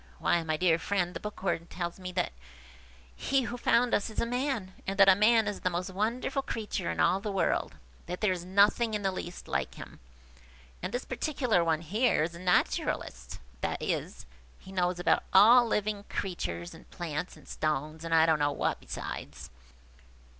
[0.17, 2.33] Why, my dear friend, the Bookworm tells me that
[3.15, 6.41] he who found us is a man, and that a man is the most wonderful
[6.41, 7.75] creature in all the world;
[8.07, 9.99] that there is nothing in the least like him.
[10.81, 14.25] And this particular one here is a naturalist; that is,
[14.57, 18.79] he knows all about living creatures, and plants, and stones, and I don't know what
[18.79, 19.51] besides.